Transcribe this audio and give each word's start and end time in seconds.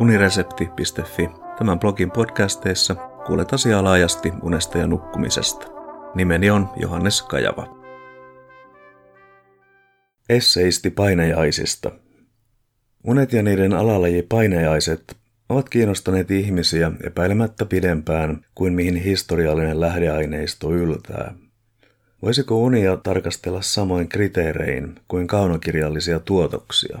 uniresepti.fi. 0.00 1.30
Tämän 1.58 1.78
blogin 1.78 2.10
podcasteissa 2.10 2.94
kuulet 3.26 3.52
asiaa 3.52 3.84
laajasti 3.84 4.32
unesta 4.42 4.78
ja 4.78 4.86
nukkumisesta. 4.86 5.66
Nimeni 6.14 6.50
on 6.50 6.68
Johannes 6.76 7.22
Kajava. 7.22 7.78
Esseisti 10.28 10.90
painajaisista. 10.90 11.90
Unet 13.06 13.32
ja 13.32 13.42
niiden 13.42 13.72
alalaji 13.72 14.22
painajaiset 14.22 15.16
ovat 15.48 15.68
kiinnostaneet 15.68 16.30
ihmisiä 16.30 16.92
epäilemättä 17.04 17.64
pidempään 17.64 18.44
kuin 18.54 18.72
mihin 18.72 18.96
historiallinen 18.96 19.80
lähdeaineisto 19.80 20.72
yltää. 20.72 21.34
Voisiko 22.22 22.58
unia 22.58 22.96
tarkastella 22.96 23.62
samoin 23.62 24.08
kriteerein 24.08 24.94
kuin 25.08 25.26
kaunokirjallisia 25.26 26.20
tuotoksia? 26.20 26.98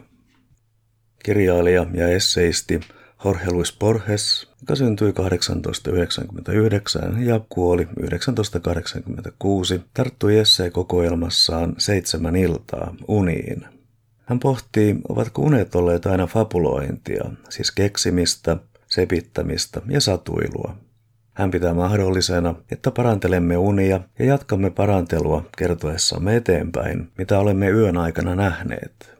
Kirjailija 1.24 1.86
ja 1.94 2.08
esseisti 2.08 2.80
Jorge 3.24 3.50
Luis 3.50 3.76
Borges, 3.78 4.48
joka 4.60 4.74
syntyi 4.74 5.12
1899 5.12 7.26
ja 7.26 7.40
kuoli 7.48 7.84
1986, 7.84 9.80
tarttui 9.94 10.38
essee-kokoelmassaan 10.38 11.74
seitsemän 11.78 12.36
iltaa 12.36 12.94
uniin. 13.08 13.64
Hän 14.24 14.38
pohtii, 14.38 14.96
ovatko 15.08 15.42
unet 15.42 15.74
olleet 15.74 16.06
aina 16.06 16.26
fabulointia, 16.26 17.24
siis 17.50 17.70
keksimistä, 17.70 18.56
sepittämistä 18.86 19.80
ja 19.88 20.00
satuilua. 20.00 20.76
Hän 21.34 21.50
pitää 21.50 21.74
mahdollisena, 21.74 22.54
että 22.70 22.90
parantelemme 22.90 23.56
unia 23.56 24.00
ja 24.18 24.24
jatkamme 24.24 24.70
parantelua 24.70 25.44
kertoessamme 25.58 26.36
eteenpäin, 26.36 27.08
mitä 27.18 27.38
olemme 27.38 27.68
yön 27.68 27.96
aikana 27.96 28.34
nähneet. 28.34 29.17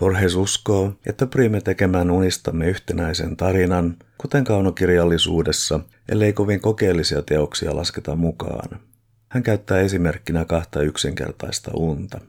Borges 0.00 0.34
uskoo, 0.34 0.92
että 1.06 1.26
pyrimme 1.26 1.60
tekemään 1.60 2.10
unistamme 2.10 2.68
yhtenäisen 2.68 3.36
tarinan, 3.36 3.96
kuten 4.18 4.44
kaunokirjallisuudessa, 4.44 5.80
ellei 6.08 6.32
kovin 6.32 6.60
kokeellisia 6.60 7.22
teoksia 7.22 7.76
lasketa 7.76 8.16
mukaan. 8.16 8.80
Hän 9.28 9.42
käyttää 9.42 9.80
esimerkkinä 9.80 10.44
kahta 10.44 10.82
yksinkertaista 10.82 11.70
unta. 11.74 12.20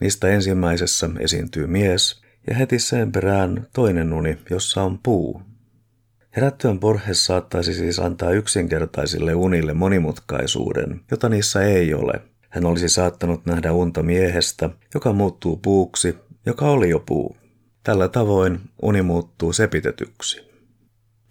Niistä 0.00 0.28
ensimmäisessä 0.28 1.10
esiintyy 1.18 1.66
mies 1.66 2.22
ja 2.46 2.54
heti 2.54 2.78
sen 2.78 3.12
perään 3.12 3.66
toinen 3.72 4.12
uni, 4.12 4.38
jossa 4.50 4.82
on 4.82 4.98
puu. 4.98 5.42
Herättyön 6.36 6.80
Borges 6.80 7.26
saattaisi 7.26 7.74
siis 7.74 7.98
antaa 7.98 8.30
yksinkertaisille 8.30 9.34
unille 9.34 9.74
monimutkaisuuden, 9.74 11.00
jota 11.10 11.28
niissä 11.28 11.62
ei 11.62 11.94
ole. 11.94 12.12
Hän 12.48 12.64
olisi 12.64 12.88
saattanut 12.88 13.46
nähdä 13.46 13.72
unta 13.72 14.02
miehestä, 14.02 14.70
joka 14.94 15.12
muuttuu 15.12 15.56
puuksi 15.56 16.27
joka 16.48 16.70
oli 16.70 16.90
jo 16.90 17.00
puu. 17.00 17.36
Tällä 17.82 18.08
tavoin 18.08 18.60
uni 18.82 19.02
muuttuu 19.02 19.52
sepitetyksi. 19.52 20.48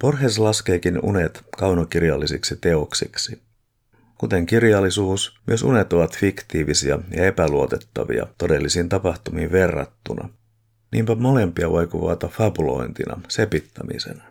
Borges 0.01 0.39
laskeekin 0.39 0.99
unet 1.03 1.43
kaunokirjallisiksi 1.57 2.55
teoksiksi. 2.55 3.41
Kuten 4.17 4.45
kirjallisuus, 4.45 5.39
myös 5.47 5.63
unet 5.63 5.93
ovat 5.93 6.17
fiktiivisiä 6.17 6.99
ja 7.15 7.25
epäluotettavia 7.25 8.27
todellisiin 8.37 8.89
tapahtumiin 8.89 9.51
verrattuna. 9.51 10.29
Niinpä 10.91 11.15
molempia 11.15 11.69
voi 11.69 11.87
kuvata 11.87 12.27
fabulointina, 12.27 13.21
sepittämisenä. 13.27 14.23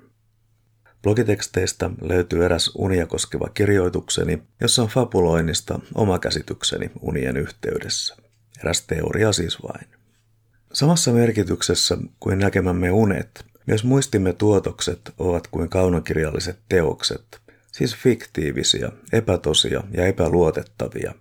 Blogiteksteistä 1.02 1.90
löytyy 2.00 2.44
eräs 2.44 2.70
unia 2.74 3.06
koskeva 3.06 3.48
kirjoitukseni, 3.54 4.42
jossa 4.60 4.82
on 4.82 4.88
fabuloinnista 4.88 5.80
oma 5.94 6.18
käsitykseni 6.18 6.90
unien 7.00 7.36
yhteydessä. 7.36 8.16
Eräs 8.60 8.86
teoria 8.86 9.32
siis 9.32 9.62
vain. 9.62 9.95
Samassa 10.76 11.12
merkityksessä 11.12 11.98
kuin 12.20 12.38
näkemämme 12.38 12.90
unet, 12.90 13.44
myös 13.66 13.84
muistimme 13.84 14.32
tuotokset 14.32 15.14
ovat 15.18 15.46
kuin 15.46 15.68
kaunokirjalliset 15.68 16.58
teokset, 16.68 17.40
siis 17.72 17.96
fiktiivisiä, 17.96 18.92
epätosia 19.12 19.82
ja 19.92 20.06
epäluotettavia. 20.06 21.14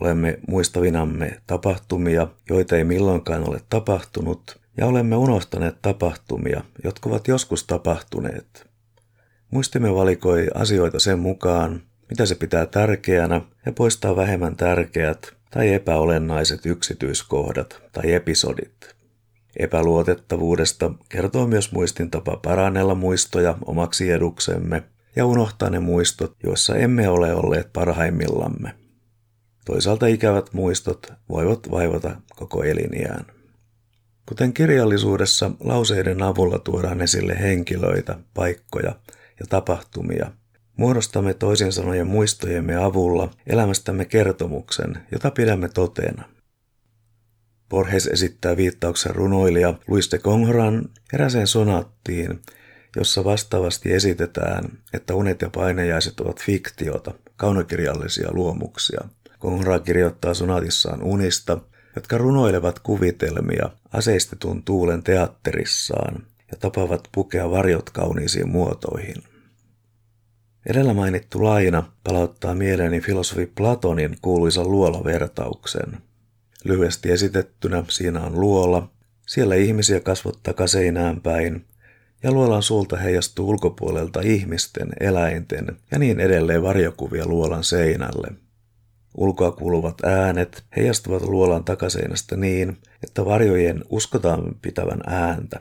Olemme 0.00 0.38
muistavinamme 0.48 1.40
tapahtumia, 1.46 2.28
joita 2.50 2.76
ei 2.76 2.84
milloinkaan 2.84 3.48
ole 3.48 3.60
tapahtunut, 3.70 4.60
ja 4.76 4.86
olemme 4.86 5.16
unohtaneet 5.16 5.82
tapahtumia, 5.82 6.64
jotka 6.84 7.08
ovat 7.08 7.28
joskus 7.28 7.64
tapahtuneet. 7.64 8.66
Muistimme 9.50 9.94
valikoi 9.94 10.48
asioita 10.54 11.00
sen 11.00 11.18
mukaan, 11.18 11.82
mitä 12.10 12.26
se 12.26 12.34
pitää 12.34 12.66
tärkeänä, 12.66 13.40
ja 13.66 13.72
poistaa 13.72 14.16
vähemmän 14.16 14.56
tärkeät 14.56 15.32
tai 15.50 15.74
epäolennaiset 15.74 16.66
yksityiskohdat 16.66 17.82
tai 17.92 18.12
episodit. 18.12 18.99
Epäluotettavuudesta 19.56 20.90
kertoo 21.08 21.46
myös 21.46 21.72
muistin 21.72 22.10
tapa 22.10 22.36
parannella 22.36 22.94
muistoja 22.94 23.58
omaksi 23.66 24.10
eduksemme 24.10 24.82
ja 25.16 25.26
unohtaa 25.26 25.70
ne 25.70 25.78
muistot, 25.78 26.36
joissa 26.42 26.76
emme 26.76 27.08
ole 27.08 27.34
olleet 27.34 27.72
parhaimmillamme. 27.72 28.74
Toisaalta 29.64 30.06
ikävät 30.06 30.52
muistot 30.52 31.12
voivat 31.28 31.70
vaivata 31.70 32.16
koko 32.36 32.62
eliniään. 32.62 33.26
Kuten 34.28 34.52
kirjallisuudessa 34.52 35.50
lauseiden 35.60 36.22
avulla 36.22 36.58
tuodaan 36.58 37.00
esille 37.00 37.40
henkilöitä, 37.40 38.18
paikkoja 38.34 38.94
ja 39.40 39.46
tapahtumia, 39.48 40.30
muodostamme 40.76 41.34
toisin 41.34 41.72
sanoen 41.72 42.06
muistojemme 42.06 42.76
avulla 42.76 43.30
elämästämme 43.46 44.04
kertomuksen, 44.04 44.98
jota 45.12 45.30
pidämme 45.30 45.68
totena– 45.68 46.24
Borges 47.70 48.06
esittää 48.06 48.56
viittauksen 48.56 49.14
runoilija 49.14 49.74
Luis 49.88 50.12
de 50.12 50.18
Congoran 50.18 50.88
eräseen 51.12 51.46
sonaattiin, 51.46 52.42
jossa 52.96 53.24
vastaavasti 53.24 53.92
esitetään, 53.92 54.64
että 54.92 55.14
unet 55.14 55.42
ja 55.42 55.50
painajaiset 55.50 56.20
ovat 56.20 56.42
fiktiota, 56.42 57.14
kaunokirjallisia 57.36 58.28
luomuksia. 58.32 59.00
Congra 59.40 59.78
kirjoittaa 59.78 60.34
sonaatissaan 60.34 61.02
unista, 61.02 61.58
jotka 61.96 62.18
runoilevat 62.18 62.78
kuvitelmia 62.78 63.70
aseistetun 63.92 64.62
tuulen 64.62 65.02
teatterissaan 65.02 66.26
ja 66.50 66.56
tapavat 66.60 67.08
pukea 67.12 67.50
varjot 67.50 67.90
kauniisiin 67.90 68.48
muotoihin. 68.48 69.22
Edellä 70.66 70.94
mainittu 70.94 71.44
laina 71.44 71.92
palauttaa 72.04 72.54
mieleeni 72.54 73.00
filosofi 73.00 73.46
Platonin 73.46 74.16
kuuluisan 74.22 74.70
luolavertauksen– 74.70 75.96
Lyhyesti 76.64 77.10
esitettynä 77.10 77.84
siinä 77.88 78.20
on 78.20 78.40
luola. 78.40 78.90
Siellä 79.26 79.54
ihmisiä 79.54 80.00
kasvottaa 80.00 80.54
kaseinään 80.54 81.20
päin, 81.20 81.64
ja 82.22 82.32
luolan 82.32 82.62
suulta 82.62 82.96
heijastuu 82.96 83.48
ulkopuolelta 83.48 84.20
ihmisten, 84.20 84.88
eläinten 85.00 85.76
ja 85.90 85.98
niin 85.98 86.20
edelleen 86.20 86.62
varjokuvia 86.62 87.26
luolan 87.26 87.64
seinälle. 87.64 88.28
Ulkoa 89.16 89.52
kuuluvat 89.52 90.04
äänet 90.04 90.64
heijastuvat 90.76 91.22
luolan 91.22 91.64
takaseinästä 91.64 92.36
niin, 92.36 92.78
että 93.02 93.24
varjojen 93.24 93.84
uskotaan 93.88 94.56
pitävän 94.62 95.00
ääntä. 95.06 95.60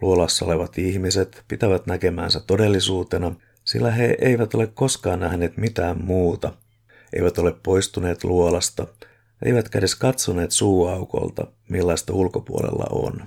Luolassa 0.00 0.44
olevat 0.44 0.78
ihmiset 0.78 1.44
pitävät 1.48 1.86
näkemäänsä 1.86 2.40
todellisuutena, 2.40 3.34
sillä 3.64 3.90
he 3.90 4.16
eivät 4.20 4.54
ole 4.54 4.66
koskaan 4.66 5.20
nähneet 5.20 5.56
mitään 5.56 6.04
muuta, 6.04 6.52
eivät 7.12 7.38
ole 7.38 7.54
poistuneet 7.62 8.24
luolasta 8.24 8.86
eivätkä 9.44 9.78
edes 9.78 9.94
katsoneet 9.94 10.50
suuaukolta, 10.50 11.46
millaista 11.68 12.12
ulkopuolella 12.12 12.86
on. 12.90 13.22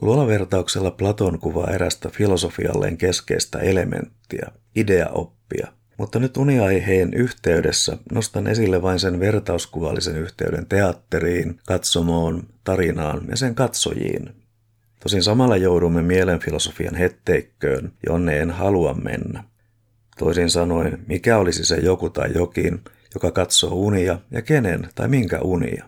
Luolavertauksella 0.00 0.90
Platon 0.90 1.38
kuvaa 1.38 1.70
erästä 1.70 2.08
filosofialleen 2.08 2.96
keskeistä 2.96 3.58
elementtiä, 3.58 4.48
ideaoppia, 4.76 5.68
mutta 5.98 6.18
nyt 6.18 6.36
uniaiheen 6.36 7.14
yhteydessä 7.14 7.98
nostan 8.12 8.46
esille 8.46 8.82
vain 8.82 8.98
sen 8.98 9.20
vertauskuvallisen 9.20 10.16
yhteyden 10.16 10.66
teatteriin, 10.66 11.60
katsomoon, 11.66 12.42
tarinaan 12.64 13.26
ja 13.30 13.36
sen 13.36 13.54
katsojiin. 13.54 14.34
Tosin 15.02 15.22
samalla 15.22 15.56
joudumme 15.56 16.02
mielenfilosofian 16.02 16.94
hetteikköön, 16.94 17.92
jonne 18.06 18.40
en 18.40 18.50
halua 18.50 18.94
mennä. 18.94 19.44
Toisin 20.18 20.50
sanoen, 20.50 21.04
mikä 21.06 21.38
olisi 21.38 21.64
se 21.64 21.76
joku 21.76 22.10
tai 22.10 22.28
jokin, 22.34 22.80
joka 23.14 23.30
katsoo 23.30 23.74
unia 23.74 24.18
ja 24.30 24.42
kenen 24.42 24.88
tai 24.94 25.08
minkä 25.08 25.40
unia. 25.40 25.84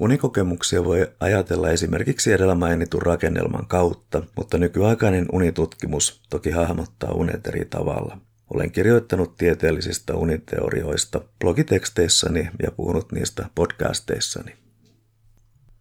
Unikokemuksia 0.00 0.84
voi 0.84 1.12
ajatella 1.20 1.70
esimerkiksi 1.70 2.32
edellä 2.32 2.54
mainitun 2.54 3.02
rakennelman 3.02 3.66
kautta, 3.66 4.22
mutta 4.36 4.58
nykyaikainen 4.58 5.26
unitutkimus 5.32 6.22
toki 6.30 6.50
hahmottaa 6.50 7.12
unet 7.12 7.46
eri 7.46 7.64
tavalla. 7.64 8.18
Olen 8.54 8.70
kirjoittanut 8.70 9.36
tieteellisistä 9.36 10.14
uniteorioista 10.14 11.20
blogiteksteissani 11.40 12.50
ja 12.62 12.70
puhunut 12.70 13.12
niistä 13.12 13.46
podcasteissani. 13.54 14.56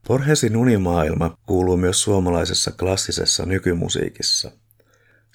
Borgesin 0.07 0.57
unimaailma 0.57 1.37
kuuluu 1.45 1.77
myös 1.77 2.01
suomalaisessa 2.01 2.71
klassisessa 2.71 3.45
nykymusiikissa– 3.45 4.51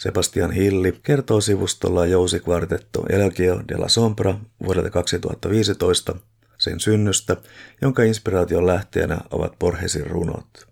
Sebastian 0.04 0.50
Hilli 0.50 1.00
kertoo 1.02 1.40
sivustolla 1.40 2.06
jousikvartetto 2.06 3.06
Elegio 3.08 3.62
la 3.76 3.88
Sombra 3.88 4.38
vuodelta 4.64 4.90
2015 4.90 6.16
sen 6.58 6.80
synnystä, 6.80 7.36
jonka 7.82 8.02
inspiraation 8.02 8.66
lähteenä 8.66 9.18
ovat 9.30 9.58
Borgesin 9.58 10.06
runot. 10.06 10.66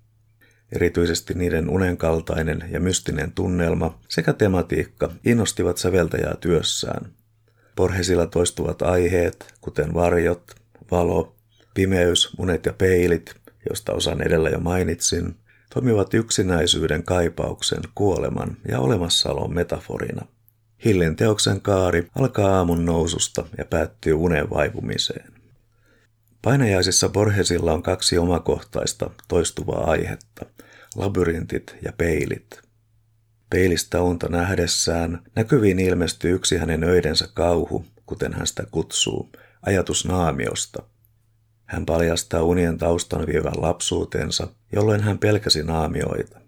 erityisesti 0.73 1.35
niiden 1.35 1.71
unenkaltainen 1.71 2.65
ja 2.71 2.81
mystinen 2.81 3.33
tunnelma 3.33 3.99
sekä 4.09 4.33
tematiikka 4.33 5.13
innostivat 5.25 5.79
säveltäjää 5.79 6.37
työssään. 6.41 7.13
Borgesilla 7.77 8.27
toistuvat 8.27 8.83
aiheet, 8.83 9.55
kuten 9.61 9.95
varjot, 9.95 10.53
valo, 10.91 11.37
pimeys, 11.75 12.31
unet 12.39 12.67
ja 12.67 12.73
peilit, 12.73 13.35
josta 13.71 13.93
osan 13.93 14.23
edellä 14.23 14.49
jo 14.49 14.61
mainitsin, 14.61 15.37
toimivat 15.75 16.15
yksinäisyyden 16.15 17.03
kaipauksen, 17.05 17.83
kuoleman 17.95 18.57
ja 18.69 18.81
olemassaolon 18.81 19.55
metaforina. 19.55 20.27
Hillin 20.85 21.17
teoksen 21.17 21.61
kaari 21.61 22.09
alkaa 22.15 22.57
aamun 22.57 22.85
noususta 22.85 23.47
ja 23.59 23.65
päättyy 23.65 24.13
unen 24.15 24.51
vaipumiseen. 24.51 25.33
Painajaisissa 26.43 27.09
Borgesilla 27.09 27.73
on 27.73 27.83
kaksi 27.83 28.19
omakohtaista 28.19 29.11
toistuvaa 29.29 29.91
aihetta, 29.91 30.47
labyrintit 30.97 31.77
ja 31.85 31.93
peilit. 31.93 32.63
Peilistä 33.51 34.03
unta 34.03 34.29
nähdessään 34.29 35.23
näkyviin 35.37 35.79
ilmestyy 35.79 36.35
yksi 36.35 36.57
hänen 36.57 36.85
öidensä 36.85 37.29
kauhu, 37.35 37.87
kuten 38.07 38.33
hän 38.33 38.47
sitä 38.47 38.65
kutsuu, 38.71 39.33
ajatus 39.63 40.05
naamiosta. 40.05 40.83
Hän 41.73 41.87
paljastaa 41.87 42.43
unien 42.43 42.79
taustan 42.79 43.27
vievän 43.27 43.53
lapsuutensa, 43.57 44.49
jolloin 44.73 45.01
hän 45.01 45.19
pelkäsi 45.19 45.63
naamioita. 45.63 46.41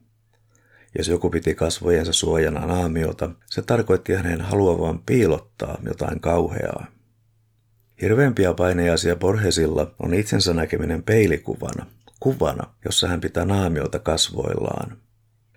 Jos 0.98 1.08
joku 1.08 1.30
piti 1.30 1.54
kasvojensa 1.54 2.12
suojana 2.12 2.66
naamiota, 2.66 3.30
se 3.46 3.62
tarkoitti 3.62 4.14
hänen 4.14 4.40
haluavan 4.40 4.98
piilottaa 5.06 5.78
jotain 5.86 6.20
kauheaa. 6.20 6.86
Hirveämpiä 8.02 8.54
painejaisia 8.54 9.16
Borgesilla 9.16 9.94
on 9.98 10.14
itsensä 10.14 10.52
näkeminen 10.54 11.02
peilikuvana, 11.02 11.86
kuvana, 12.20 12.74
jossa 12.84 13.08
hän 13.08 13.20
pitää 13.20 13.44
naamiota 13.44 13.98
kasvoillaan. 13.98 14.96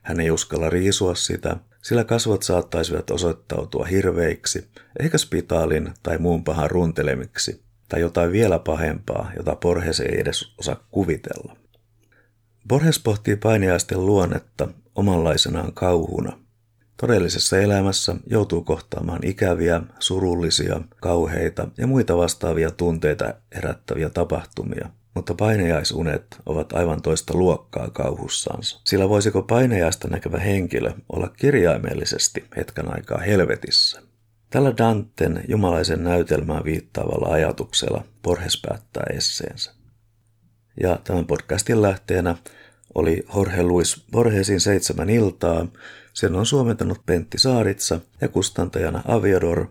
Hän 0.03 0.19
ei 0.19 0.31
uskalla 0.31 0.69
riisua 0.69 1.15
sitä, 1.15 1.57
sillä 1.81 2.03
kasvot 2.03 2.43
saattaisivat 2.43 3.11
osoittautua 3.11 3.85
hirveiksi, 3.85 4.67
eikä 4.99 5.17
spitaalin 5.17 5.93
tai 6.03 6.17
muun 6.17 6.43
pahan 6.43 6.71
runtelemiksi, 6.71 7.66
tai 7.89 8.01
jotain 8.01 8.31
vielä 8.31 8.59
pahempaa, 8.59 9.31
jota 9.37 9.55
Borges 9.55 9.99
ei 9.99 10.19
edes 10.21 10.53
osaa 10.57 10.87
kuvitella. 10.91 11.55
Borges 12.67 12.99
pohtii 12.99 13.35
painiaisten 13.35 14.05
luonnetta 14.05 14.67
omanlaisenaan 14.95 15.73
kauhuna. 15.73 16.39
Todellisessa 17.01 17.59
elämässä 17.59 18.15
joutuu 18.29 18.63
kohtaamaan 18.63 19.19
ikäviä, 19.23 19.81
surullisia, 19.99 20.81
kauheita 21.01 21.67
ja 21.77 21.87
muita 21.87 22.17
vastaavia 22.17 22.71
tunteita 22.71 23.33
herättäviä 23.55 24.09
tapahtumia, 24.09 24.89
mutta 25.15 25.33
painejaisunet 25.33 26.37
ovat 26.45 26.73
aivan 26.73 27.01
toista 27.01 27.33
luokkaa 27.33 27.89
kauhussaansa. 27.89 28.81
Sillä 28.83 29.09
voisiko 29.09 29.41
painejaista 29.41 30.07
näkevä 30.07 30.39
henkilö 30.39 30.91
olla 31.13 31.27
kirjaimellisesti 31.27 32.43
hetken 32.57 32.93
aikaa 32.93 33.17
helvetissä? 33.17 34.01
Tällä 34.49 34.73
Danten 34.77 35.43
jumalaisen 35.47 36.03
näytelmään 36.03 36.63
viittaavalla 36.63 37.33
ajatuksella 37.33 38.03
Borges 38.23 38.61
päättää 38.67 39.03
esseensä. 39.13 39.73
Ja 40.81 40.99
tämän 41.03 41.25
podcastin 41.25 41.81
lähteenä 41.81 42.35
oli 42.95 43.23
Jorge 43.35 43.63
Luis 43.63 44.03
Borgesin 44.11 44.59
seitsemän 44.59 45.09
iltaa. 45.09 45.67
Sen 46.13 46.35
on 46.35 46.45
suomentanut 46.45 47.05
Pentti 47.05 47.37
Saaritsa 47.37 47.99
ja 48.21 48.27
kustantajana 48.27 49.01
Aviador 49.07 49.67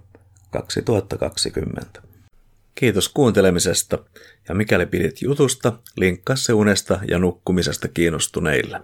2020. 0.51 2.03
Kiitos 2.75 3.09
kuuntelemisesta 3.09 3.99
ja 4.49 4.55
mikäli 4.55 4.87
pidit 4.87 5.23
jutusta, 5.23 5.73
linkkaa 5.97 6.37
se 6.37 6.53
unesta 6.53 7.01
ja 7.09 7.19
nukkumisesta 7.19 7.89
kiinnostuneille. 7.89 8.81